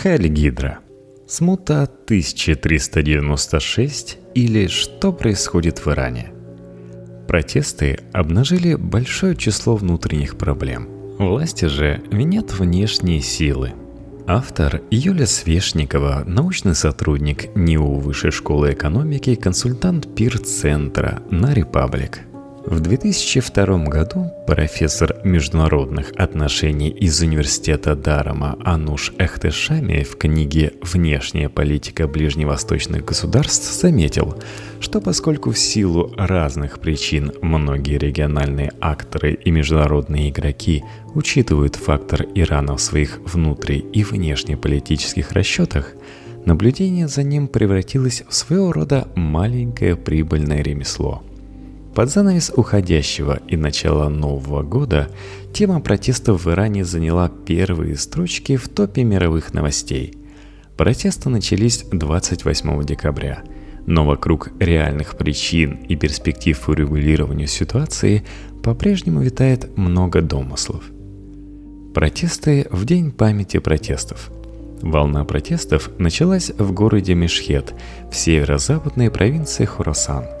Хель 0.00 0.28
Гидра. 0.28 0.78
Смута 1.26 1.82
1396 1.82 4.18
или 4.34 4.68
что 4.68 5.12
происходит 5.12 5.84
в 5.84 5.88
Иране? 5.88 6.30
Протесты 7.26 7.98
обнажили 8.12 8.76
большое 8.76 9.34
число 9.34 9.74
внутренних 9.74 10.38
проблем. 10.38 10.88
Власти 11.18 11.64
же 11.64 12.00
винят 12.12 12.56
внешние 12.56 13.20
силы. 13.20 13.72
Автор 14.28 14.82
Юлия 14.92 15.26
Свешникова, 15.26 16.22
научный 16.24 16.76
сотрудник 16.76 17.52
НИУ 17.56 17.94
Высшей 17.94 18.30
школы 18.30 18.74
экономики, 18.74 19.34
консультант 19.34 20.14
Пир-центра 20.14 21.24
на 21.30 21.52
Репаблик– 21.52 22.20
в 22.68 22.80
2002 22.80 23.84
году 23.84 24.30
профессор 24.46 25.16
международных 25.24 26.12
отношений 26.16 26.90
из 26.90 27.18
университета 27.22 27.96
Дарама 27.96 28.58
Ануш 28.62 29.14
Эхтешами 29.16 30.02
в 30.02 30.16
книге 30.18 30.74
«Внешняя 30.82 31.48
политика 31.48 32.06
ближневосточных 32.06 33.06
государств» 33.06 33.72
заметил, 33.72 34.36
что 34.80 35.00
поскольку 35.00 35.52
в 35.52 35.58
силу 35.58 36.12
разных 36.18 36.78
причин 36.78 37.32
многие 37.40 37.96
региональные 37.96 38.72
акторы 38.82 39.32
и 39.32 39.50
международные 39.50 40.28
игроки 40.28 40.84
учитывают 41.14 41.76
фактор 41.76 42.26
Ирана 42.34 42.76
в 42.76 42.82
своих 42.82 43.18
внутри- 43.24 43.78
и 43.78 44.04
внешнеполитических 44.04 45.32
расчетах, 45.32 45.94
наблюдение 46.44 47.08
за 47.08 47.22
ним 47.22 47.48
превратилось 47.48 48.24
в 48.28 48.34
своего 48.34 48.72
рода 48.72 49.08
маленькое 49.14 49.96
прибыльное 49.96 50.62
ремесло– 50.62 51.22
под 51.98 52.10
занавес 52.10 52.52
уходящего 52.54 53.40
и 53.48 53.56
начала 53.56 54.08
Нового 54.08 54.62
года 54.62 55.10
тема 55.52 55.80
протестов 55.80 56.44
в 56.44 56.48
Иране 56.48 56.84
заняла 56.84 57.28
первые 57.28 57.96
строчки 57.96 58.54
в 58.54 58.68
топе 58.68 59.02
мировых 59.02 59.52
новостей. 59.52 60.14
Протесты 60.76 61.28
начались 61.28 61.84
28 61.90 62.84
декабря, 62.84 63.42
но 63.86 64.06
вокруг 64.06 64.50
реальных 64.60 65.16
причин 65.16 65.72
и 65.88 65.96
перспектив 65.96 66.56
по 66.60 66.70
урегулированию 66.70 67.48
ситуации 67.48 68.24
по-прежнему 68.62 69.20
витает 69.20 69.76
много 69.76 70.22
домыслов. 70.22 70.84
Протесты 71.94 72.68
в 72.70 72.84
День 72.84 73.10
памяти 73.10 73.58
протестов– 73.58 74.30
Волна 74.82 75.24
протестов 75.24 75.90
началась 75.98 76.52
в 76.56 76.70
городе 76.70 77.14
Мешхет 77.14 77.74
в 78.12 78.14
северо-западной 78.14 79.10
провинции 79.10 79.64
Хурасан– 79.64 80.26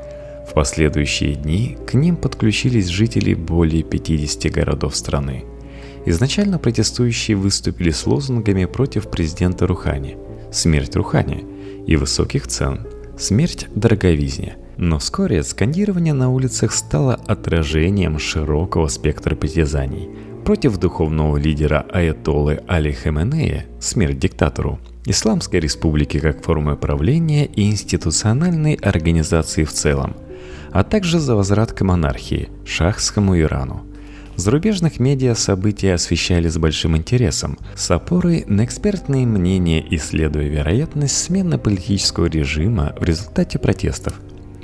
в 0.48 0.54
последующие 0.54 1.34
дни 1.34 1.76
к 1.86 1.94
ним 1.94 2.16
подключились 2.16 2.86
жители 2.86 3.34
более 3.34 3.82
50 3.82 4.50
городов 4.50 4.96
страны. 4.96 5.44
Изначально 6.06 6.58
протестующие 6.58 7.36
выступили 7.36 7.90
с 7.90 8.06
лозунгами 8.06 8.64
против 8.64 9.10
президента 9.10 9.66
Рухани 9.66 10.16
«Смерть 10.50 10.96
Рухани» 10.96 11.44
и 11.86 11.96
высоких 11.96 12.46
цен 12.46 12.86
«Смерть 13.18 13.66
дороговизне». 13.74 14.56
Но 14.78 14.98
вскоре 14.98 15.42
скандирование 15.42 16.14
на 16.14 16.30
улицах 16.30 16.72
стало 16.72 17.14
отражением 17.26 18.18
широкого 18.18 18.86
спектра 18.88 19.34
притязаний 19.34 20.08
против 20.44 20.78
духовного 20.78 21.36
лидера 21.36 21.84
Аятолы 21.92 22.62
Али 22.68 22.92
Хаменея 22.92 23.66
«Смерть 23.80 24.18
диктатору», 24.18 24.78
Исламской 25.04 25.60
республики 25.60 26.18
как 26.18 26.42
формы 26.42 26.76
правления 26.76 27.44
и 27.44 27.68
институциональной 27.70 28.74
организации 28.74 29.64
в 29.64 29.72
целом– 29.72 30.16
а 30.78 30.84
также 30.84 31.18
за 31.18 31.34
возврат 31.34 31.72
к 31.72 31.82
монархии, 31.82 32.50
шахскому 32.64 33.36
Ирану. 33.36 33.82
В 34.36 34.38
зарубежных 34.38 35.00
медиа 35.00 35.34
события 35.34 35.94
освещали 35.94 36.46
с 36.46 36.56
большим 36.56 36.96
интересом, 36.96 37.58
с 37.74 37.90
опорой 37.90 38.44
на 38.46 38.64
экспертные 38.64 39.26
мнения, 39.26 39.84
исследуя 39.90 40.46
вероятность 40.46 41.18
смены 41.18 41.58
политического 41.58 42.26
режима 42.26 42.94
в 42.96 43.02
результате 43.02 43.58
протестов. 43.58 44.20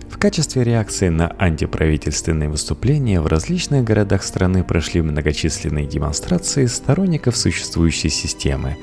В 0.09 0.17
качестве 0.17 0.63
реакции 0.63 1.09
на 1.09 1.35
антиправительственные 1.37 2.49
выступления 2.49 3.21
в 3.21 3.27
различных 3.27 3.83
городах 3.83 4.23
страны 4.23 4.63
прошли 4.63 5.03
многочисленные 5.03 5.89
демонстрации 5.89 6.67
сторонников 6.67 7.37
существующей 7.37 8.09
системы, 8.09 8.77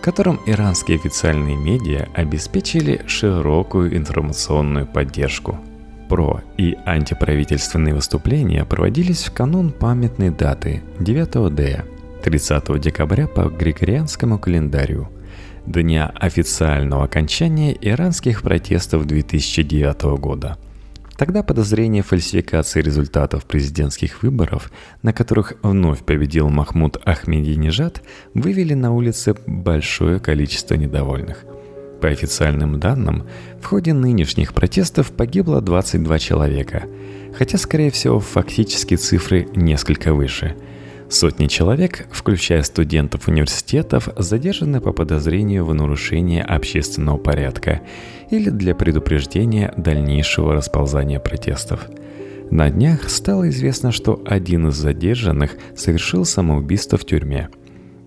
которым 0.00 0.40
иранские 0.46 0.96
официальные 0.96 1.56
медиа 1.56 2.08
обеспечили 2.14 3.02
широкую 3.06 3.94
информационную 3.94 4.86
поддержку– 4.86 5.58
про- 6.08 6.42
и 6.56 6.76
антиправительственные 6.86 7.94
выступления 7.94 8.64
проводились 8.64 9.24
в 9.24 9.32
канун 9.32 9.70
памятной 9.72 10.30
даты 10.30 10.82
9 10.98 11.54
Дея, 11.54 11.84
30 12.24 12.78
декабря 12.78 13.26
по 13.26 13.48
григорианскому 13.48 14.38
календарю, 14.38 15.08
дня 15.66 16.12
официального 16.14 17.04
окончания 17.04 17.76
иранских 17.80 18.42
протестов 18.42 19.06
2009 19.06 20.18
года. 20.18 20.56
Тогда 21.16 21.42
подозрения 21.42 22.02
фальсификации 22.02 22.80
результатов 22.80 23.44
президентских 23.44 24.22
выборов, 24.22 24.70
на 25.02 25.12
которых 25.12 25.54
вновь 25.62 26.04
победил 26.04 26.48
Махмуд 26.48 26.96
Ахмединежад, 27.04 28.02
вывели 28.34 28.74
на 28.74 28.92
улицы 28.94 29.34
большое 29.46 30.20
количество 30.20 30.74
недовольных– 30.74 31.44
по 32.00 32.08
официальным 32.08 32.80
данным, 32.80 33.24
в 33.60 33.66
ходе 33.66 33.92
нынешних 33.92 34.54
протестов 34.54 35.12
погибло 35.12 35.60
22 35.60 36.18
человека, 36.18 36.84
хотя, 37.36 37.58
скорее 37.58 37.90
всего, 37.90 38.20
фактически 38.20 38.96
цифры 38.96 39.48
несколько 39.54 40.14
выше. 40.14 40.56
Сотни 41.10 41.46
человек, 41.46 42.06
включая 42.10 42.62
студентов 42.62 43.28
университетов, 43.28 44.08
задержаны 44.16 44.80
по 44.80 44.92
подозрению 44.92 45.64
в 45.64 45.74
нарушении 45.74 46.40
общественного 46.40 47.16
порядка 47.16 47.80
или 48.30 48.50
для 48.50 48.74
предупреждения 48.74 49.72
дальнейшего 49.76 50.52
расползания 50.52 51.18
протестов. 51.18 51.86
На 52.50 52.70
днях 52.70 53.08
стало 53.08 53.48
известно, 53.48 53.90
что 53.92 54.22
один 54.26 54.68
из 54.68 54.74
задержанных 54.74 55.56
совершил 55.76 56.24
самоубийство 56.24 56.98
в 56.98 57.04
тюрьме– 57.04 57.48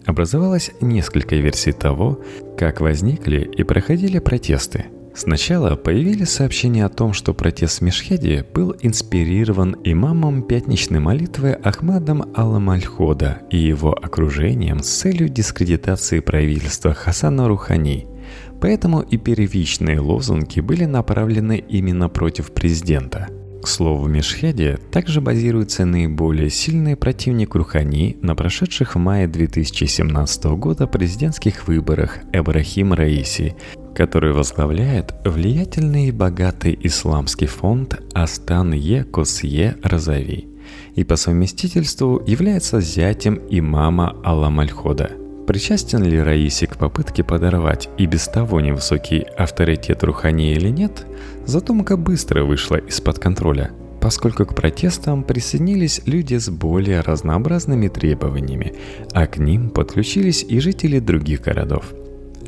Образовалось 0.05 0.71
несколько 0.81 1.35
версий 1.35 1.71
того, 1.71 2.19
как 2.57 2.81
возникли 2.81 3.41
и 3.41 3.63
проходили 3.63 4.19
протесты. 4.19 4.85
Сначала 5.13 5.75
появились 5.75 6.29
сообщения 6.29 6.85
о 6.85 6.89
том, 6.89 7.11
что 7.11 7.33
протест 7.33 7.79
в 7.79 7.81
Мешхеде 7.81 8.45
был 8.53 8.73
инспирирован 8.81 9.75
имамом 9.83 10.43
пятничной 10.43 10.99
молитвы 10.99 11.51
Ахмадом 11.51 12.31
Аламальхода 12.33 13.41
и 13.49 13.57
его 13.57 13.93
окружением 13.93 14.81
с 14.81 14.87
целью 14.87 15.27
дискредитации 15.27 16.21
правительства 16.21 16.93
Хасана 16.93 17.49
Рухани. 17.49 18.07
Поэтому 18.61 19.01
и 19.01 19.17
первичные 19.17 19.99
лозунги 19.99 20.61
были 20.61 20.85
направлены 20.85 21.57
именно 21.57 22.07
против 22.07 22.53
президента– 22.53 23.27
к 23.61 23.67
слову, 23.67 24.05
в 24.05 24.09
Мешхеде 24.09 24.79
также 24.91 25.21
базируется 25.21 25.85
наиболее 25.85 26.49
сильный 26.49 26.95
противник 26.95 27.55
Рухани 27.55 28.17
на 28.21 28.35
прошедших 28.35 28.95
в 28.95 28.99
мае 28.99 29.27
2017 29.27 30.45
года 30.57 30.87
президентских 30.87 31.67
выборах 31.67 32.17
Эбрахим 32.33 32.93
Раиси, 32.93 33.55
который 33.95 34.33
возглавляет 34.33 35.13
влиятельный 35.23 36.07
и 36.07 36.11
богатый 36.11 36.77
исламский 36.81 37.47
фонд 37.47 38.01
Астан-Е 38.13 39.03
Косье 39.05 39.77
Розави 39.83 40.47
и 40.95 41.03
по 41.03 41.15
совместительству 41.15 42.21
является 42.25 42.81
зятем 42.81 43.39
имама 43.49 44.17
Алламальхода– 44.23 45.11
Причастен 45.47 46.03
ли 46.03 46.21
Раиси 46.21 46.65
к 46.65 46.77
попытке 46.77 47.23
подорвать 47.23 47.89
и 47.97 48.05
без 48.05 48.27
того 48.27 48.61
невысокий 48.61 49.25
авторитет 49.37 50.03
Рухани 50.03 50.53
или 50.53 50.69
нет, 50.69 51.05
задумка 51.45 51.97
быстро 51.97 52.43
вышла 52.43 52.75
из-под 52.75 53.19
контроля, 53.19 53.71
поскольку 53.99 54.45
к 54.45 54.55
протестам 54.55 55.23
присоединились 55.23 56.01
люди 56.05 56.35
с 56.35 56.49
более 56.49 57.01
разнообразными 57.01 57.87
требованиями, 57.87 58.75
а 59.13 59.27
к 59.27 59.37
ним 59.37 59.69
подключились 59.71 60.45
и 60.47 60.59
жители 60.59 60.99
других 60.99 61.41
городов. 61.41 61.93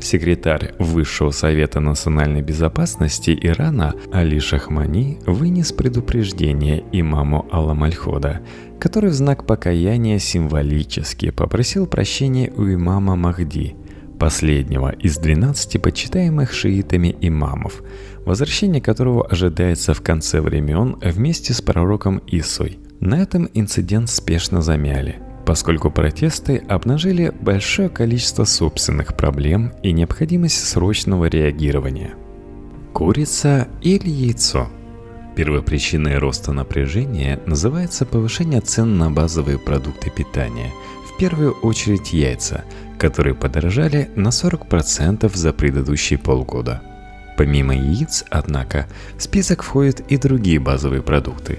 Секретарь 0.04 0.74
Высшего 0.78 1.30
Совета 1.30 1.80
национальной 1.80 2.42
безопасности 2.42 3.36
Ирана 3.40 3.94
Али 4.12 4.38
Шахмани 4.38 5.18
вынес 5.26 5.72
предупреждение 5.72 6.84
имаму 6.92 7.48
Алламальхода 7.50 8.42
который 8.84 9.08
в 9.08 9.14
знак 9.14 9.46
покаяния 9.46 10.18
символически 10.18 11.30
попросил 11.30 11.86
прощения 11.86 12.52
у 12.54 12.64
имама 12.64 13.16
Махди, 13.16 13.76
последнего 14.18 14.90
из 14.90 15.16
12 15.16 15.80
почитаемых 15.80 16.52
шиитами 16.52 17.16
имамов, 17.22 17.82
возвращение 18.26 18.82
которого 18.82 19.26
ожидается 19.26 19.94
в 19.94 20.02
конце 20.02 20.42
времен 20.42 20.98
вместе 21.00 21.54
с 21.54 21.62
пророком 21.62 22.20
Исой. 22.26 22.78
На 23.00 23.22
этом 23.22 23.48
инцидент 23.54 24.10
спешно 24.10 24.60
замяли, 24.60 25.16
поскольку 25.46 25.90
протесты 25.90 26.58
обнажили 26.68 27.32
большое 27.40 27.88
количество 27.88 28.44
собственных 28.44 29.16
проблем 29.16 29.72
и 29.82 29.92
необходимость 29.92 30.66
срочного 30.66 31.26
реагирования. 31.26 32.14
Курица 32.92 33.68
или 33.82 34.08
яйцо– 34.08 34.68
Первопричиной 35.34 36.18
роста 36.18 36.52
напряжения 36.52 37.40
называется 37.44 38.06
повышение 38.06 38.60
цен 38.60 38.98
на 38.98 39.10
базовые 39.10 39.58
продукты 39.58 40.10
питания, 40.10 40.70
в 41.12 41.18
первую 41.18 41.52
очередь 41.54 42.12
яйца, 42.12 42.64
которые 42.98 43.34
подорожали 43.34 44.10
на 44.14 44.28
40% 44.28 45.28
за 45.34 45.52
предыдущие 45.52 46.20
полгода. 46.20 46.82
Помимо 47.36 47.74
яиц, 47.74 48.24
однако, 48.30 48.86
в 49.16 49.22
список 49.22 49.64
входят 49.64 50.00
и 50.08 50.16
другие 50.16 50.60
базовые 50.60 51.02
продукты. 51.02 51.58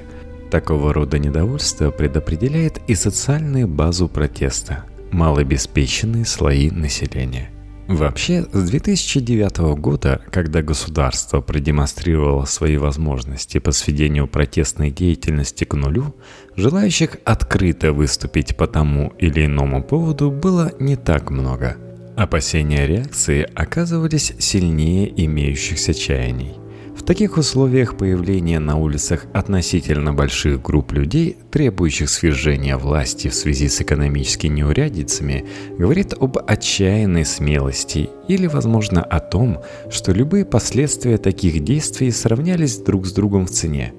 Такого 0.55 0.93
рода 0.93 1.19
недовольство 1.19 1.91
предопределяет 1.91 2.79
и 2.87 2.95
социальную 2.95 3.67
базу 3.67 4.07
протеста– 4.07 4.85
малообеспеченные 5.11 6.23
слои 6.23 6.69
населения. 6.69 7.49
Вообще, 7.89 8.45
с 8.53 8.69
2009 8.69 9.75
года, 9.77 10.21
когда 10.31 10.61
государство 10.61 11.41
продемонстрировало 11.41 12.45
свои 12.45 12.77
возможности 12.77 13.57
по 13.57 13.73
сведению 13.73 14.29
протестной 14.29 14.91
деятельности 14.91 15.65
к 15.65 15.73
нулю, 15.73 16.15
желающих 16.55 17.17
открыто 17.25 17.91
выступить 17.91 18.55
по 18.55 18.65
тому 18.65 19.11
или 19.19 19.47
иному 19.47 19.83
поводу 19.83 20.31
было 20.31 20.71
не 20.79 20.95
так 20.95 21.31
много. 21.31 21.75
Опасения 22.15 22.87
реакции 22.87 23.45
оказывались 23.55 24.33
сильнее 24.39 25.11
имеющихся 25.25 25.93
чаяний. 25.93 26.53
В 26.95 27.03
таких 27.03 27.37
условиях 27.37 27.97
появление 27.97 28.57
на 28.59 28.77
улицах 28.77 29.25
относительно 29.33 30.13
больших 30.13 30.61
групп 30.61 30.93
людей, 30.93 31.37
требующих 31.51 32.09
свержения 32.09 32.77
власти 32.77 33.27
в 33.27 33.35
связи 33.35 33.67
с 33.67 33.81
экономическими 33.81 34.59
неурядицами, 34.59 35.45
говорит 35.77 36.13
об 36.13 36.37
отчаянной 36.47 37.25
смелости 37.25 38.09
или, 38.29 38.47
возможно, 38.47 39.03
о 39.03 39.19
том, 39.19 39.61
что 39.91 40.13
любые 40.13 40.45
последствия 40.45 41.17
таких 41.17 41.63
действий 41.63 42.11
сравнялись 42.11 42.77
друг 42.77 43.05
с 43.05 43.11
другом 43.11 43.45
в 43.45 43.51
цене. 43.51 43.93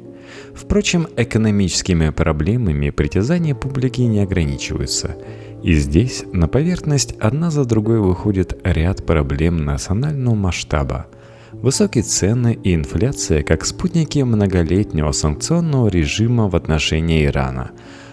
Впрочем, 0.55 1.07
экономическими 1.17 2.09
проблемами 2.09 2.91
притязания 2.91 3.55
публики 3.55 4.01
не 4.01 4.21
ограничиваются. 4.21 5.17
И 5.63 5.75
здесь 5.75 6.25
на 6.33 6.49
поверхность 6.49 7.15
одна 7.21 7.51
за 7.51 7.67
другой 7.67 8.01
выходит 8.01 8.59
ряд 8.65 9.05
проблем 9.05 9.65
национального 9.65 10.35
масштаба– 10.35 11.07
Высокие 11.63 12.05
цены 12.05 12.59
и 12.63 12.75
инфляция 12.75 13.43
как 13.43 13.65
спутники 13.65 14.19
многолетнего 14.19 15.11
санкционного 15.13 15.89
режима 15.89 16.49
в 16.49 16.55
отношении 16.55 17.25
Ирана, 17.25 17.71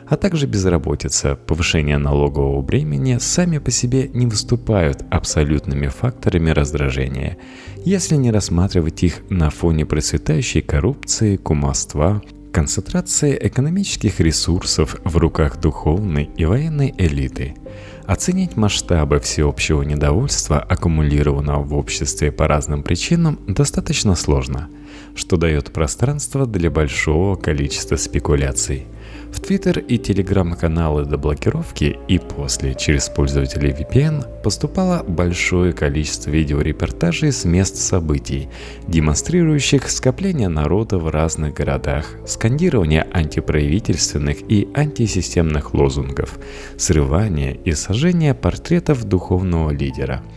а 0.08 0.16
также 0.16 0.48
безработица, 0.48 1.36
повышение 1.36 1.98
налогового 1.98 2.62
бремени 2.62 3.18
сами 3.20 3.58
по 3.58 3.70
себе 3.70 4.10
не 4.14 4.28
выступают 4.28 5.04
абсолютными 5.12 5.88
факторами 5.88 6.52
раздражения, 6.52 7.38
если 7.84 8.16
не 8.16 8.32
рассматривать 8.32 9.04
их 9.04 9.22
на 9.30 9.50
фоне 9.50 9.86
процветающей 9.86 10.62
коррупции, 10.62 11.36
кумовства, 11.36 12.22
концентрации 12.54 13.38
экономических 13.40 14.22
ресурсов 14.22 14.96
в 15.04 15.18
руках 15.18 15.60
духовной 15.60 16.30
и 16.38 16.46
военной 16.46 16.94
элиты– 16.98 17.56
Оценить 18.06 18.58
масштабы 18.58 19.20
всеобщего 19.20 19.82
недовольства, 19.82 20.60
аккумулированного 20.60 21.64
в 21.64 21.74
обществе 21.74 22.32
по 22.32 22.48
разным 22.48 22.84
причинам, 22.84 23.40
достаточно 23.48 24.16
сложно, 24.16 24.70
что 25.16 25.38
дает 25.38 25.72
пространство 25.72 26.46
для 26.46 26.70
большого 26.70 27.36
количества 27.36 27.96
спекуляций– 27.96 28.88
в 29.34 29.40
Твиттер 29.40 29.80
и 29.80 29.98
Телеграм-каналы 29.98 31.06
до 31.06 31.18
блокировки 31.18 31.98
и 32.08 32.20
после 32.20 32.76
через 32.76 33.10
пользователей 33.10 33.72
VPN 33.72 34.42
поступало 34.44 35.04
большое 35.04 35.74
количество 35.74 36.30
видеорепортажей 36.30 37.32
с 37.32 37.44
мест 37.44 37.76
событий, 37.78 38.48
демонстрирующих 38.88 39.90
скопление 39.90 40.50
народа 40.50 41.00
в 41.00 41.10
разных 41.10 41.56
городах, 41.56 42.06
скандирование 42.28 43.08
антиправительственных 43.12 44.38
и 44.50 44.70
антисистемных 44.76 45.74
лозунгов, 45.74 46.38
срывание 46.78 47.56
и 47.56 47.72
сожжение 47.72 48.36
портретов 48.36 49.04
духовного 49.04 49.72
лидера– 49.72 50.22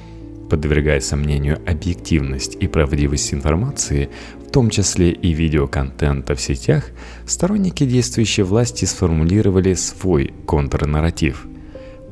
подвергая 0.48 1.00
сомнению 1.00 1.58
объективность 1.66 2.56
и 2.58 2.66
правдивость 2.66 3.34
информации, 3.34 4.08
в 4.46 4.50
том 4.50 4.70
числе 4.70 5.10
и 5.10 5.32
видеоконтента 5.32 6.34
в 6.34 6.40
сетях, 6.40 6.90
сторонники 7.26 7.84
действующей 7.84 8.42
власти 8.42 8.84
сформулировали 8.84 9.74
свой 9.74 10.32
контрнарратив. 10.46 11.46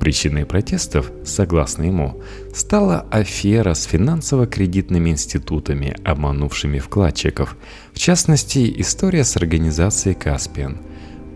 Причиной 0.00 0.44
протестов, 0.44 1.12
согласно 1.24 1.84
ему, 1.84 2.20
стала 2.54 3.06
афера 3.10 3.74
с 3.74 3.84
финансово-кредитными 3.84 5.10
институтами, 5.10 5.96
обманувшими 6.04 6.78
вкладчиков, 6.78 7.56
в 7.92 7.98
частности, 7.98 8.74
история 8.80 9.24
с 9.24 9.36
организацией 9.36 10.14
«Каспиан». 10.14 10.78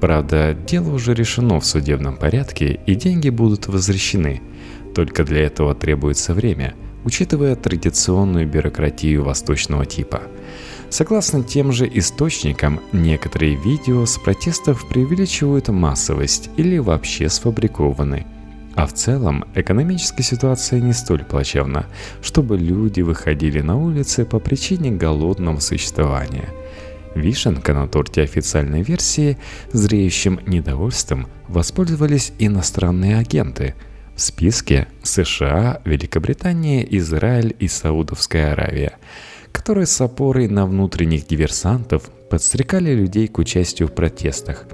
Правда, 0.00 0.54
дело 0.54 0.94
уже 0.94 1.14
решено 1.14 1.60
в 1.60 1.66
судебном 1.66 2.16
порядке 2.16 2.80
и 2.86 2.94
деньги 2.94 3.30
будут 3.30 3.66
возвращены. 3.66 4.42
Только 4.94 5.24
для 5.24 5.44
этого 5.44 5.74
требуется 5.74 6.34
время– 6.34 6.74
учитывая 7.04 7.56
традиционную 7.56 8.46
бюрократию 8.46 9.24
восточного 9.24 9.86
типа. 9.86 10.22
Согласно 10.90 11.42
тем 11.42 11.70
же 11.70 11.88
источникам, 11.92 12.80
некоторые 12.92 13.56
видео 13.56 14.06
с 14.06 14.16
протестов 14.18 14.88
преувеличивают 14.88 15.68
массовость 15.68 16.50
или 16.56 16.78
вообще 16.78 17.28
сфабрикованы. 17.28 18.26
А 18.74 18.86
в 18.86 18.94
целом 18.94 19.44
экономическая 19.54 20.22
ситуация 20.22 20.80
не 20.80 20.92
столь 20.92 21.24
плачевна, 21.24 21.86
чтобы 22.22 22.56
люди 22.56 23.00
выходили 23.00 23.60
на 23.60 23.76
улицы 23.76 24.24
по 24.24 24.38
причине 24.38 24.90
голодного 24.90 25.58
существования. 25.58 26.48
Вишенка 27.14 27.74
на 27.74 27.88
торте 27.88 28.22
официальной 28.22 28.82
версии 28.82 29.36
зреющим 29.72 30.40
недовольством 30.46 31.26
воспользовались 31.48 32.32
иностранные 32.38 33.18
агенты– 33.18 33.74
в 34.18 34.20
списке 34.20 34.88
США, 35.04 35.80
Великобритания, 35.84 36.84
Израиль 36.98 37.54
и 37.60 37.68
Саудовская 37.68 38.52
Аравия, 38.52 38.98
которые 39.52 39.86
с 39.86 40.00
опорой 40.00 40.48
на 40.48 40.66
внутренних 40.66 41.26
диверсантов 41.26 42.10
подстрекали 42.30 42.94
людей 42.94 43.28
к 43.28 43.38
участию 43.38 43.88
в 43.88 43.92
протестах. 43.92 44.66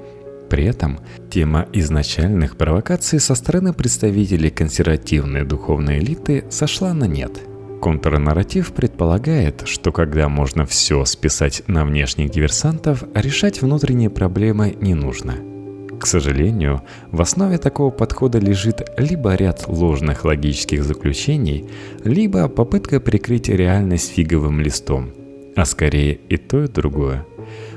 При 0.51 0.65
этом 0.65 1.01
тема 1.31 1.67
изначальных 1.73 2.57
провокаций 2.57 3.19
со 3.19 3.35
стороны 3.35 3.73
представителей 3.73 4.51
консервативной 4.51 5.45
духовной 5.45 5.99
элиты 5.99 6.45
сошла 6.51 6.95
на 6.95 7.05
нет– 7.05 7.33
Контрнарратив 7.85 8.73
предполагает, 8.73 9.65
что 9.67 9.93
когда 9.93 10.31
можно 10.31 10.65
все 10.65 11.05
списать 11.05 11.63
на 11.67 11.85
внешних 11.85 12.31
диверсантов, 12.31 13.05
решать 13.15 13.61
внутренние 13.61 14.09
проблемы 14.09 14.75
не 14.81 14.95
нужно– 14.95 15.35
к 16.01 16.07
сожалению, 16.07 16.83
в 17.11 17.21
основе 17.21 17.59
такого 17.59 17.91
подхода 17.91 18.39
лежит 18.39 18.83
либо 18.99 19.35
ряд 19.35 19.67
ложных 19.67 20.25
логических 20.25 20.85
заключений, 20.85 21.69
либо 22.05 22.49
попытка 22.49 23.01
прикрыть 23.01 23.49
реальность 23.49 24.13
фиговым 24.13 24.61
листом, 24.61 25.13
а 25.57 25.65
скорее 25.65 26.15
и 26.29 26.37
то, 26.37 26.65
и 26.65 26.69
другое. 26.69 27.27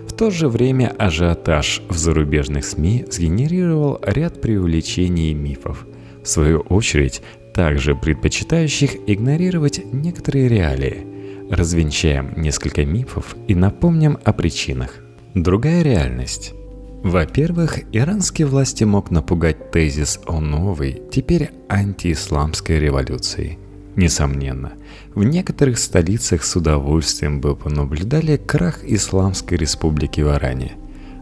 В 0.07 0.13
то 0.13 0.31
же 0.31 0.47
время 0.47 0.93
ажиотаж 0.97 1.81
в 1.89 1.97
зарубежных 1.97 2.65
СМИ 2.65 3.05
сгенерировал 3.09 3.99
ряд 4.03 4.41
преувеличений 4.41 5.31
и 5.31 5.35
мифов, 5.35 5.85
в 6.23 6.27
свою 6.27 6.59
очередь 6.61 7.21
также 7.53 7.95
предпочитающих 7.95 8.95
игнорировать 9.07 9.81
некоторые 9.91 10.47
реалии. 10.47 11.05
Развенчаем 11.49 12.33
несколько 12.35 12.85
мифов 12.85 13.35
и 13.47 13.55
напомним 13.55 14.17
о 14.23 14.33
причинах. 14.33 14.95
Другая 15.33 15.81
реальность. 15.81 16.53
Во-первых, 17.07 17.79
иранские 17.93 18.47
власти 18.47 18.83
мог 18.83 19.11
напугать 19.11 19.71
тезис 19.71 20.19
о 20.25 20.41
новой, 20.41 21.01
теперь 21.09 21.51
антиисламской 21.69 22.81
революции. 22.81 23.57
Несомненно, 23.95 24.73
в 25.15 25.23
некоторых 25.23 25.79
столицах 25.79 26.43
с 26.43 26.53
удовольствием 26.57 27.39
бы 27.39 27.55
понаблюдали 27.55 28.35
крах 28.35 28.83
Исламской 28.83 29.57
республики 29.57 30.19
в 30.19 30.27
Иране. 30.35 30.73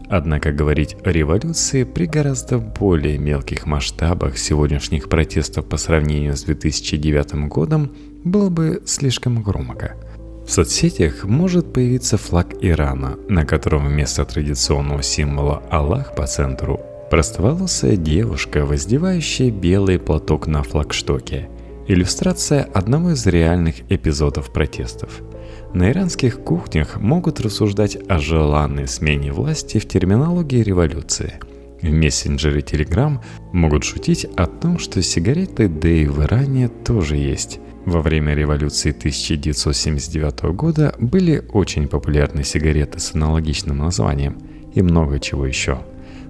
Однако 0.08 0.50
говорить 0.50 0.96
о 1.04 1.12
революции 1.12 1.84
при 1.84 2.06
гораздо 2.06 2.58
более 2.58 3.16
мелких 3.18 3.64
масштабах 3.64 4.38
сегодняшних 4.38 5.08
протестов 5.08 5.68
по 5.68 5.76
сравнению 5.76 6.36
с 6.36 6.42
2009 6.42 7.46
годом 7.46 7.92
было 8.24 8.50
бы 8.50 8.82
слишком 8.86 9.40
громко– 9.40 9.94
в 10.46 10.50
соцсетях 10.50 11.24
может 11.24 11.72
появиться 11.72 12.16
флаг 12.16 12.54
Ирана, 12.60 13.18
на 13.28 13.44
котором 13.44 13.88
вместо 13.88 14.24
традиционного 14.24 15.02
символа 15.02 15.62
Аллах 15.70 16.14
по 16.14 16.26
центру 16.26 16.80
простоволосая 17.10 17.96
девушка, 17.96 18.64
воздевающая 18.64 19.50
белый 19.50 19.98
платок 19.98 20.46
на 20.46 20.62
флагштоке. 20.62 21.48
Иллюстрация 21.88 22.62
одного 22.62 23.10
из 23.10 23.26
реальных 23.26 23.90
эпизодов 23.90 24.52
протестов. 24.52 25.20
На 25.74 25.90
иранских 25.90 26.40
кухнях 26.40 26.96
могут 26.96 27.40
рассуждать 27.40 27.96
о 28.08 28.18
желанной 28.18 28.88
смене 28.88 29.32
власти 29.32 29.78
в 29.78 29.86
терминологии 29.86 30.62
революции. 30.62 31.34
В 31.82 31.90
мессенджере 31.90 32.60
Telegram 32.60 33.18
могут 33.52 33.84
шутить 33.84 34.24
о 34.36 34.46
том, 34.46 34.78
что 34.78 35.02
сигареты 35.02 35.68
да 35.68 35.88
и 35.88 36.06
в 36.06 36.22
Иране 36.22 36.68
тоже 36.68 37.16
есть. 37.16 37.60
Во 37.86 38.02
время 38.02 38.34
революции 38.34 38.90
1979 38.90 40.56
года 40.56 40.92
были 40.98 41.44
очень 41.52 41.86
популярны 41.86 42.42
сигареты 42.42 42.98
с 42.98 43.14
аналогичным 43.14 43.78
названием 43.78 44.38
и 44.74 44.82
много 44.82 45.20
чего 45.20 45.46
еще. 45.46 45.78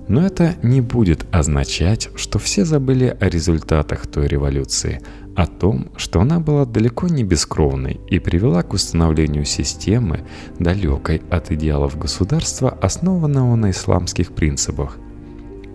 Но 0.06 0.26
это 0.26 0.54
не 0.62 0.82
будет 0.82 1.24
означать, 1.32 2.10
что 2.14 2.38
все 2.38 2.66
забыли 2.66 3.16
о 3.18 3.30
результатах 3.30 4.06
той 4.06 4.28
революции, 4.28 5.00
о 5.34 5.46
том, 5.46 5.88
что 5.96 6.20
она 6.20 6.40
была 6.40 6.66
далеко 6.66 7.08
не 7.08 7.24
бескровной 7.24 8.00
и 8.10 8.18
привела 8.18 8.62
к 8.62 8.74
установлению 8.74 9.46
системы, 9.46 10.26
далекой 10.58 11.22
от 11.30 11.50
идеалов 11.50 11.98
государства, 11.98 12.68
основанного 12.82 13.56
на 13.56 13.70
исламских 13.70 14.32
принципах. 14.32 14.98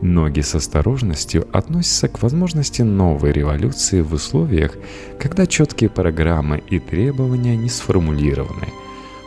Многие 0.02 0.42
с 0.42 0.56
осторожностью 0.56 1.48
относятся 1.56 2.08
к 2.08 2.24
возможности 2.24 2.82
новой 2.82 3.32
революции 3.32 4.02
в 4.02 4.14
условиях, 4.14 4.76
когда 5.20 5.46
четкие 5.46 5.92
программы 5.92 6.64
и 6.70 6.80
требования 6.80 7.56
не 7.56 7.70
сформулированы. 7.70 8.68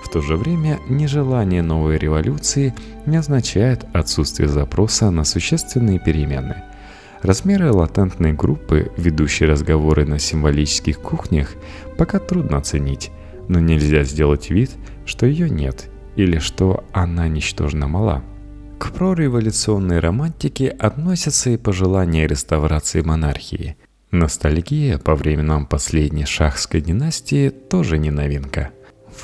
В 0.02 0.08
то 0.08 0.20
же 0.20 0.36
время 0.36 0.80
нежелание 0.88 1.62
новой 1.62 1.96
революции 1.96 2.74
не 3.06 3.16
означает 3.16 3.86
отсутствие 3.92 4.48
запроса 4.48 5.10
на 5.10 5.24
существенные 5.24 6.00
перемены. 6.00 6.56
Размеры 7.22 7.72
латентной 7.72 8.32
группы, 8.32 8.90
ведущей 8.96 9.46
разговоры 9.46 10.04
на 10.04 10.18
символических 10.18 10.98
кухнях, 10.98 11.54
пока 11.96 12.18
трудно 12.18 12.58
оценить, 12.58 13.12
но 13.48 13.60
нельзя 13.60 14.02
сделать 14.02 14.50
вид, 14.50 14.72
что 15.06 15.24
ее 15.24 15.48
нет 15.48 15.88
или 16.16 16.38
что 16.38 16.84
она 16.92 17.28
ничтожно 17.28 17.86
мала– 17.86 18.24
к 18.78 18.92
прореволюционной 18.92 20.00
романтике 20.00 20.68
относятся 20.68 21.50
и 21.50 21.56
пожелания 21.56 22.26
реставрации 22.26 23.02
монархии. 23.02 23.76
Ностальгия 24.10 24.98
по 24.98 25.14
временам 25.14 25.66
последней 25.66 26.24
шахской 26.24 26.80
династии 26.80 27.50
тоже 27.50 27.98
не 27.98 28.10
новинка. 28.10 28.70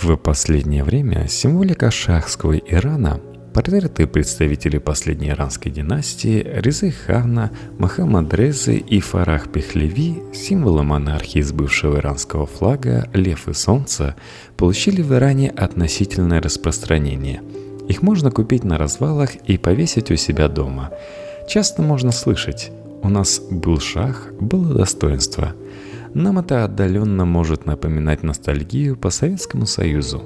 В 0.00 0.16
последнее 0.16 0.84
время 0.84 1.28
символика 1.28 1.90
шахского 1.90 2.56
Ирана 2.56 3.20
Портреты 3.52 4.06
представителей 4.06 4.78
последней 4.78 5.30
иранской 5.30 5.72
династии 5.72 6.40
Резы 6.40 6.92
Хана, 6.92 7.50
Махаммад 7.78 8.32
Резы 8.32 8.76
и 8.76 9.00
Фарах 9.00 9.50
Пехлеви, 9.50 10.22
символы 10.32 10.84
монархии 10.84 11.40
с 11.42 11.50
бывшего 11.50 11.98
иранского 11.98 12.46
флага 12.46 13.10
«Лев 13.12 13.48
и 13.48 13.52
солнце», 13.52 14.14
получили 14.56 15.02
в 15.02 15.12
Иране 15.12 15.50
относительное 15.50 16.40
распространение– 16.40 17.42
их 17.90 18.02
можно 18.02 18.30
купить 18.30 18.62
на 18.62 18.78
развалах 18.78 19.34
и 19.48 19.58
повесить 19.58 20.12
у 20.12 20.16
себя 20.16 20.48
дома. 20.48 20.90
Часто 21.48 21.82
можно 21.82 22.12
слышать 22.12 22.70
«У 23.02 23.08
нас 23.08 23.40
был 23.50 23.80
шах, 23.80 24.28
было 24.38 24.74
достоинство». 24.74 25.54
Нам 26.14 26.38
это 26.38 26.64
отдаленно 26.64 27.24
может 27.24 27.66
напоминать 27.66 28.22
ностальгию 28.22 28.96
по 28.96 29.10
Советскому 29.10 29.66
Союзу. 29.66 30.22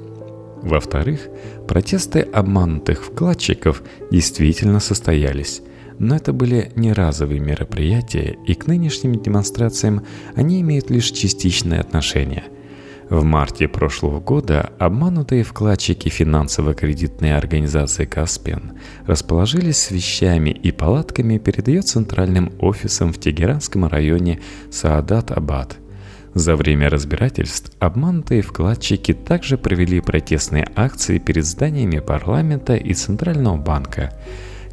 Во-вторых, 0.61 1.21
протесты 1.67 2.19
обманутых 2.19 3.03
вкладчиков 3.03 3.81
действительно 4.11 4.79
состоялись. 4.79 5.61
Но 5.97 6.15
это 6.15 6.33
были 6.33 6.71
не 6.75 6.93
разовые 6.93 7.39
мероприятия, 7.39 8.37
и 8.45 8.53
к 8.53 8.67
нынешним 8.67 9.13
демонстрациям 9.13 10.03
они 10.35 10.61
имеют 10.61 10.91
лишь 10.91 11.09
частичное 11.09 11.81
отношение– 11.81 12.43
в 13.09 13.23
марте 13.23 13.67
прошлого 13.67 14.19
года 14.19 14.71
обманутые 14.79 15.43
вкладчики 15.43 16.09
финансово-кредитной 16.09 17.37
организации 17.37 18.05
«Каспиан» 18.05 18.73
расположились 19.05 19.77
с 19.77 19.91
вещами 19.91 20.49
и 20.49 20.71
палатками 20.71 21.37
перед 21.37 21.67
ее 21.67 21.81
центральным 21.81 22.51
офисом 22.59 23.13
в 23.13 23.19
Тегеранском 23.19 23.85
районе 23.85 24.39
Саадат-Абад. 24.71 25.77
За 26.33 26.55
время 26.55 26.89
разбирательств 26.89 27.71
обманутые 27.79 28.41
вкладчики 28.41 29.13
также 29.13 29.57
провели 29.57 30.01
протестные 30.01 30.67
акции 30.75 31.19
перед 31.19 31.45
зданиями 31.45 31.99
парламента 31.99 32.75
и 32.75 32.93
Центрального 32.93 33.55
банка. 33.55 34.13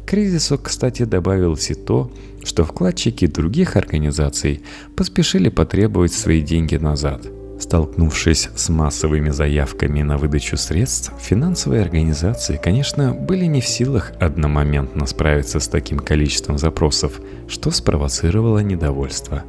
Кризису, 0.07 0.57
кстати, 0.57 1.03
добавилось 1.03 1.69
и 1.69 1.75
то, 1.75 2.11
что 2.43 2.65
вкладчики 2.65 3.27
других 3.27 3.77
организаций 3.77 4.63
поспешили 4.97 5.49
потребовать 5.49 6.13
свои 6.13 6.41
деньги 6.41 6.75
назад– 6.75 7.27
Столкнувшись 7.59 8.49
с 8.55 8.69
массовыми 8.69 9.29
заявками 9.29 10.01
на 10.01 10.17
выдачу 10.17 10.57
средств, 10.57 11.11
финансовые 11.19 11.81
организации, 11.81 12.59
конечно, 12.61 13.13
были 13.13 13.45
не 13.45 13.61
в 13.61 13.67
силах 13.67 14.11
одномоментно 14.19 15.05
справиться 15.05 15.59
с 15.59 15.67
таким 15.67 15.99
количеством 15.99 16.57
запросов, 16.57 17.19
что 17.47 17.71
спровоцировало 17.71 18.59
недовольство. 18.59 19.43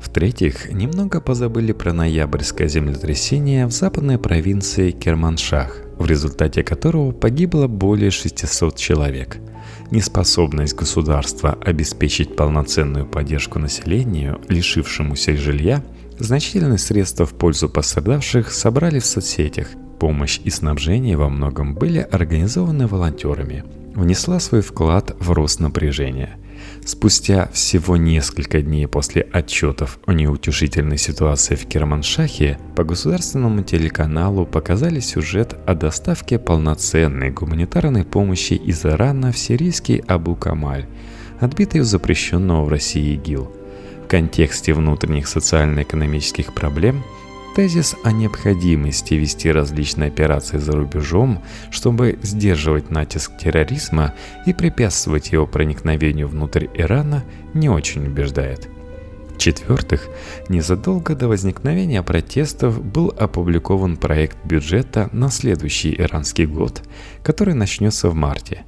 В-третьих, 0.00 0.72
немного 0.72 1.20
позабыли 1.20 1.72
про 1.72 1.92
ноябрьское 1.92 2.68
землетрясение 2.68 3.66
в 3.66 3.70
западной 3.70 4.18
провинции 4.18 4.92
Керманшах, 4.92 5.76
в 5.98 6.06
результате 6.06 6.62
которого 6.62 7.12
погибло 7.12 7.66
более 7.66 8.10
600 8.10 8.76
человек. 8.76 9.36
Неспособность 9.90 10.74
государства 10.74 11.58
обеспечить 11.60 12.34
полноценную 12.34 13.04
поддержку 13.04 13.58
населению, 13.58 14.40
лишившемуся 14.48 15.36
жилья– 15.36 15.84
Значительные 16.20 16.76
средства 16.76 17.24
в 17.24 17.32
пользу 17.32 17.70
пострадавших 17.70 18.52
собрали 18.52 18.98
в 18.98 19.06
соцсетях. 19.06 19.68
Помощь 19.98 20.38
и 20.44 20.50
снабжение 20.50 21.16
во 21.16 21.30
многом 21.30 21.74
были 21.74 22.00
организованы 22.00 22.86
волонтерами. 22.86 23.64
Внесла 23.94 24.38
свой 24.38 24.60
вклад 24.60 25.16
в 25.18 25.30
рост 25.30 25.60
напряжения. 25.60 26.36
Спустя 26.84 27.48
всего 27.54 27.96
несколько 27.96 28.60
дней 28.60 28.86
после 28.86 29.22
отчетов 29.22 29.98
о 30.04 30.12
неутешительной 30.12 30.98
ситуации 30.98 31.54
в 31.54 31.66
Керманшахе 31.66 32.58
по 32.76 32.84
государственному 32.84 33.62
телеканалу 33.62 34.44
показали 34.44 35.00
сюжет 35.00 35.56
о 35.64 35.74
доставке 35.74 36.38
полноценной 36.38 37.30
гуманитарной 37.30 38.04
помощи 38.04 38.52
из 38.52 38.84
Ирана 38.84 39.32
в 39.32 39.38
сирийский 39.38 40.04
Абу-Камаль, 40.06 40.86
отбитый 41.40 41.80
у 41.80 41.84
запрещенного 41.84 42.66
в 42.66 42.68
России 42.68 43.14
ИГИЛ– 43.14 43.52
контексте 44.10 44.74
внутренних 44.74 45.28
социально-экономических 45.28 46.52
проблем 46.52 47.04
тезис 47.54 47.94
о 48.02 48.10
необходимости 48.10 49.14
вести 49.14 49.52
различные 49.52 50.08
операции 50.08 50.58
за 50.58 50.72
рубежом, 50.72 51.42
чтобы 51.70 52.18
сдерживать 52.22 52.90
натиск 52.90 53.36
терроризма 53.38 54.14
и 54.46 54.52
препятствовать 54.52 55.30
его 55.30 55.46
проникновению 55.46 56.26
внутрь 56.26 56.66
Ирана, 56.74 57.24
не 57.54 57.68
очень 57.68 58.06
убеждает. 58.06 58.68
В-четвертых, 59.36 60.08
незадолго 60.48 61.14
до 61.14 61.28
возникновения 61.28 62.02
протестов 62.02 62.84
был 62.84 63.14
опубликован 63.16 63.96
проект 63.96 64.36
бюджета 64.44 65.08
на 65.12 65.30
следующий 65.30 65.94
иранский 65.94 66.46
год, 66.46 66.82
который 67.22 67.54
начнется 67.54 68.10
в 68.10 68.14
марте. 68.14 68.64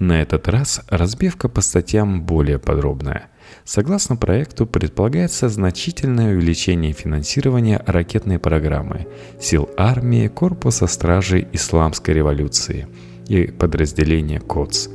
На 0.00 0.20
этот 0.20 0.48
раз 0.48 0.82
разбивка 0.88 1.48
по 1.48 1.60
статьям 1.60 2.22
более 2.22 2.58
подробная– 2.58 3.28
Согласно 3.64 4.16
проекту, 4.16 4.66
предполагается 4.66 5.48
значительное 5.48 6.34
увеличение 6.34 6.92
финансирования 6.92 7.82
ракетной 7.86 8.38
программы, 8.38 9.06
сил 9.40 9.68
армии, 9.76 10.28
корпуса 10.28 10.86
стражей 10.86 11.46
Исламской 11.52 12.14
революции 12.14 12.86
и 13.28 13.44
подразделения 13.46 14.40
КОЦ, 14.40 14.88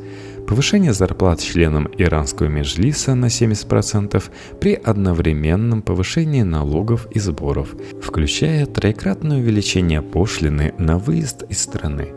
повышение 0.47 0.93
зарплат 0.93 1.39
членам 1.39 1.88
иранского 1.97 2.47
межлиса 2.47 3.15
на 3.15 3.25
70% 3.25 4.24
при 4.59 4.74
одновременном 4.74 5.81
повышении 5.81 6.43
налогов 6.43 7.07
и 7.12 7.19
сборов, 7.19 7.75
включая 8.01 8.65
троекратное 8.65 9.38
увеличение 9.38 10.01
пошлины 10.01 10.74
на 10.77 10.97
выезд 10.97 11.43
из 11.50 11.62
страны. 11.62 12.14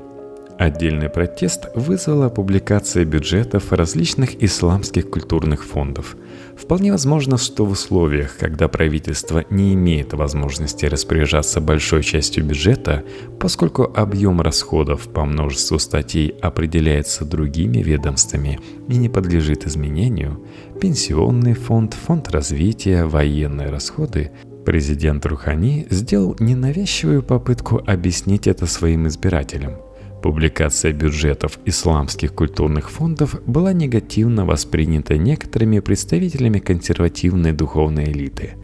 Отдельный 0.58 1.08
протест 1.08 1.68
вызвала 1.74 2.28
публикация 2.28 3.04
бюджетов 3.04 3.72
различных 3.72 4.42
исламских 4.42 5.08
культурных 5.10 5.64
фондов– 5.64 6.16
Вполне 6.58 6.90
возможно, 6.90 7.38
что 7.38 7.64
в 7.64 7.70
условиях, 7.70 8.36
когда 8.36 8.66
правительство 8.66 9.44
не 9.48 9.74
имеет 9.74 10.12
возможности 10.12 10.86
распоряжаться 10.86 11.60
большой 11.60 12.02
частью 12.02 12.44
бюджета, 12.44 13.04
поскольку 13.38 13.84
объем 13.84 14.40
расходов 14.40 15.08
по 15.08 15.24
множеству 15.24 15.78
статей 15.78 16.28
определяется 16.42 17.24
другими 17.24 17.78
ведомствами 17.78 18.58
и 18.88 18.96
не 18.96 19.08
подлежит 19.08 19.66
изменению, 19.66 20.44
пенсионный 20.80 21.54
фонд, 21.54 21.94
фонд 21.94 22.28
развития, 22.30 23.04
военные 23.04 23.70
расходы, 23.70 24.32
президент 24.66 25.24
Рухани 25.26 25.86
сделал 25.90 26.34
ненавязчивую 26.40 27.22
попытку 27.22 27.80
объяснить 27.86 28.48
это 28.48 28.66
своим 28.66 29.06
избирателям– 29.06 29.76
Публикация 30.22 30.92
бюджетов 30.92 31.60
исламских 31.64 32.34
культурных 32.34 32.90
фондов 32.90 33.40
была 33.46 33.72
негативно 33.72 34.44
воспринята 34.44 35.16
некоторыми 35.16 35.78
представителями 35.78 36.58
консервативной 36.58 37.52
духовной 37.52 38.06
элиты. 38.06 38.54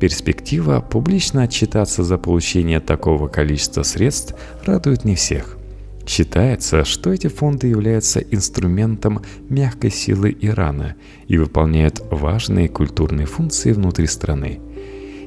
Перспектива 0.00 0.80
публично 0.80 1.44
отчитаться 1.44 2.02
за 2.02 2.18
получение 2.18 2.80
такого 2.80 3.28
количества 3.28 3.84
средств 3.84 4.34
радует 4.66 5.04
не 5.04 5.14
всех. 5.14 5.56
Считается, 6.04 6.84
что 6.84 7.12
эти 7.12 7.28
фонды 7.28 7.68
являются 7.68 8.18
инструментом 8.18 9.22
мягкой 9.48 9.92
силы 9.92 10.36
Ирана 10.40 10.96
и 11.28 11.38
выполняют 11.38 12.02
важные 12.10 12.68
культурные 12.68 13.26
функции 13.26 13.72
внутри 13.72 14.08
страны. 14.08 14.60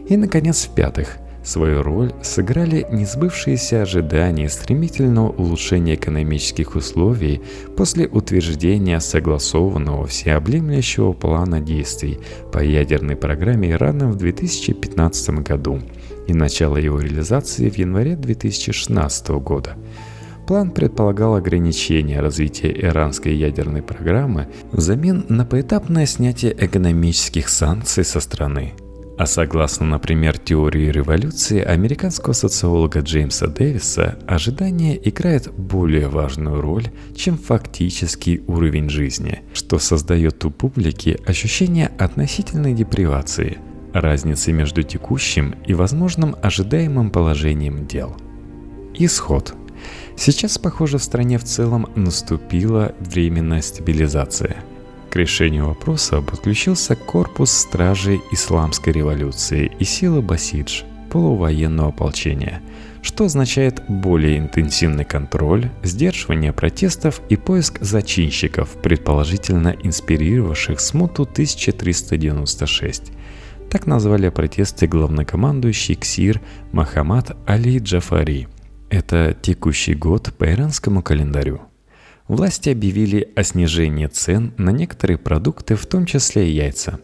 И, 0.10 0.18
наконец, 0.18 0.66
в-пятых– 0.66 1.18
Свою 1.48 1.82
роль 1.82 2.12
сыграли 2.22 2.86
несбывшиеся 2.92 3.84
ожидания 3.84 4.50
стремительного 4.50 5.30
улучшения 5.30 5.96
экономических 5.96 6.76
условий 6.76 7.42
после 7.78 8.06
утверждения 8.06 9.00
согласованного 9.00 10.08
всеобъемлющего 10.08 11.14
плана 11.14 11.62
действий 11.62 12.20
по 12.52 12.62
ядерной 12.62 13.16
программе 13.16 13.72
Ирана 13.72 14.10
в 14.10 14.18
2015 14.18 15.30
году 15.40 15.80
и 16.28 16.34
начало 16.34 16.76
его 16.76 17.00
реализации 17.00 17.70
в 17.70 17.78
январе 17.78 18.18
2016 18.18 19.30
года. 19.30 19.78
План 20.48 20.72
предполагал 20.72 21.36
ограничение 21.36 22.20
развития 22.20 22.78
иранской 22.78 23.34
ядерной 23.34 23.84
программы 23.84 24.50
взамен 24.74 25.26
на 25.30 25.46
поэтапное 25.46 26.08
снятие 26.08 26.54
экономических 26.60 27.48
санкций 27.48 28.04
со 28.04 28.20
страны– 28.20 28.74
а 29.18 29.26
согласно, 29.26 29.88
например, 29.88 30.38
теории 30.38 30.92
революции 30.92 31.60
американского 31.60 32.34
социолога 32.34 33.00
Джеймса 33.00 33.48
Дэвиса, 33.48 34.20
ожидание 34.28 34.98
играет 35.10 35.52
более 35.52 36.08
важную 36.08 36.62
роль, 36.62 36.86
чем 37.16 37.38
фактический 37.38 38.44
уровень 38.46 38.90
жизни, 38.90 39.42
что 39.54 39.80
создает 39.80 40.46
у 40.46 40.52
публики 40.52 41.20
ощущение 41.26 41.88
относительной 41.98 42.74
депривации, 42.74 43.58
разницы 43.92 44.52
между 44.52 44.84
текущим 44.84 45.56
и 45.66 45.74
возможным 45.74 46.36
ожидаемым 46.44 47.10
положением 47.10 47.88
дел. 47.88 48.16
Исход. 48.94 49.56
Сейчас, 50.16 50.60
похоже, 50.60 51.00
в 51.00 51.04
стране 51.04 51.40
в 51.40 51.44
целом 51.44 51.88
наступила 51.96 52.94
временная 53.00 53.62
стабилизация– 53.62 54.58
решению 55.18 55.68
вопроса 55.68 56.22
подключился 56.22 56.96
корпус 56.96 57.52
стражей 57.52 58.22
Исламской 58.32 58.94
революции 58.94 59.72
и 59.80 59.84
силы 59.84 60.22
Басидж, 60.22 60.84
полувоенного 61.10 61.90
ополчения, 61.90 62.62
что 63.02 63.26
означает 63.26 63.84
более 63.88 64.38
интенсивный 64.38 65.06
контроль, 65.06 65.70
сдерживание 65.84 66.54
протестов 66.54 67.22
и 67.30 67.36
поиск 67.36 67.80
зачинщиков, 67.82 68.70
предположительно 68.82 69.76
инспирировавших 69.82 70.80
смуту 70.80 71.24
1396. 71.24 73.12
Так 73.70 73.86
назвали 73.86 74.30
протесты 74.30 74.88
главнокомандующий 74.88 75.96
Ксир 75.96 76.42
Махамад 76.72 77.36
Али 77.46 77.80
Джафари. 77.80 78.48
Это 78.90 79.36
текущий 79.42 79.96
год 79.96 80.34
по 80.38 80.50
иранскому 80.50 81.02
календарю 81.02 81.67
власти 82.28 82.70
объявили 82.70 83.32
о 83.36 83.44
снижении 83.44 84.08
цен 84.08 84.54
на 84.58 84.70
некоторые 84.72 85.18
продукты, 85.18 85.76
в 85.76 85.86
том 85.86 86.06
числе 86.06 86.50
и 86.50 86.54
яйца. 86.54 87.00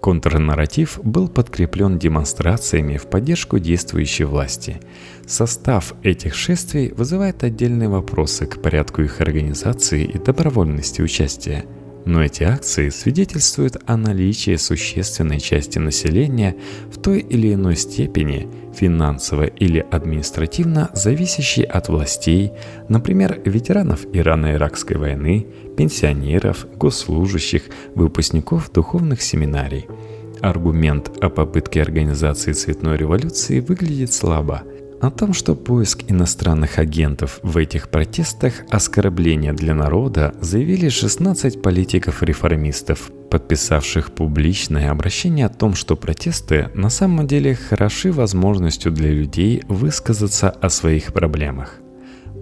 Контрнарратив 0.00 1.00
был 1.02 1.28
подкреплен 1.28 1.98
демонстрациями 1.98 2.96
в 2.96 3.06
поддержку 3.06 3.58
действующей 3.58 4.24
власти. 4.24 4.80
Состав 5.26 5.94
этих 6.02 6.34
шествий 6.34 6.92
вызывает 6.92 7.42
отдельные 7.42 7.88
вопросы 7.88 8.46
к 8.46 8.62
порядку 8.62 9.02
их 9.02 9.20
организации 9.20 10.04
и 10.04 10.18
добровольности 10.18 11.02
участия– 11.02 11.64
но 12.04 12.24
эти 12.24 12.42
акции 12.42 12.88
свидетельствуют 12.88 13.76
о 13.86 13.96
наличии 13.96 14.56
существенной 14.56 15.40
части 15.40 15.78
населения 15.78 16.56
в 16.90 17.00
той 17.00 17.20
или 17.20 17.52
иной 17.54 17.76
степени 17.76 18.48
финансово 18.74 19.44
или 19.44 19.84
административно 19.90 20.90
зависящей 20.94 21.64
от 21.64 21.88
властей, 21.88 22.52
например, 22.88 23.40
ветеранов 23.44 24.04
Ирано-Иракской 24.06 24.96
войны, 24.96 25.46
пенсионеров, 25.76 26.66
госслужащих, 26.76 27.64
выпускников 27.94 28.70
духовных 28.72 29.20
семинарий. 29.20 29.86
Аргумент 30.40 31.10
о 31.20 31.28
попытке 31.30 31.82
организации 31.82 32.52
цветной 32.52 32.96
революции 32.96 33.60
выглядит 33.60 34.12
слабо– 34.12 34.62
о 35.00 35.10
том, 35.10 35.32
что 35.32 35.54
поиск 35.54 36.04
иностранных 36.08 36.78
агентов 36.78 37.40
в 37.42 37.56
этих 37.56 37.88
протестах– 37.88 38.54
оскорбление 38.70 39.52
для 39.52 39.74
народа, 39.74 40.34
заявили 40.40 40.88
16 40.88 41.62
политиков-реформистов, 41.62 43.10
подписавших 43.30 44.12
публичное 44.12 44.90
обращение 44.90 45.46
о 45.46 45.50
том, 45.50 45.74
что 45.74 45.96
протесты 45.96 46.70
на 46.74 46.90
самом 46.90 47.26
деле 47.26 47.54
хороши 47.54 48.12
возможностью 48.12 48.90
для 48.90 49.10
людей 49.10 49.62
высказаться 49.68 50.50
о 50.50 50.68
своих 50.68 51.12
проблемах. 51.12 51.74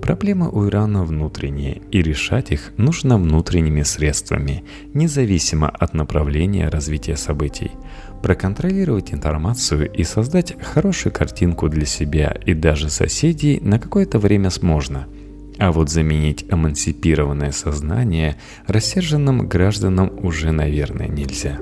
Проблемы 0.02 0.50
у 0.50 0.68
Ирана 0.68 1.04
внутренние, 1.04 1.82
и 1.90 2.02
решать 2.02 2.52
их 2.52 2.72
нужно 2.76 3.16
внутренними 3.16 3.82
средствами, 3.82 4.64
независимо 4.94 5.68
от 5.68 5.94
направления 5.94 6.68
развития 6.68 7.16
событий– 7.16 7.70
проконтролировать 8.22 9.12
информацию 9.12 9.90
и 9.92 10.04
создать 10.04 10.60
хорошую 10.60 11.12
картинку 11.12 11.68
для 11.68 11.86
себя 11.86 12.36
и 12.44 12.54
даже 12.54 12.90
соседей 12.90 13.60
на 13.60 13.78
какое-то 13.78 14.18
время 14.18 14.50
сможно. 14.50 15.06
А 15.58 15.72
вот 15.72 15.88
заменить 15.88 16.44
эмансипированное 16.50 17.52
сознание 17.52 18.36
рассерженным 18.66 19.48
гражданам 19.48 20.12
уже, 20.22 20.52
наверное, 20.52 21.08
нельзя. 21.08 21.58